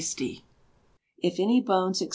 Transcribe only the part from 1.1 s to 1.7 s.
If any